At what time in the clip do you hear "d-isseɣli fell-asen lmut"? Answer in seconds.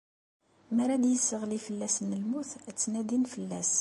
1.01-2.49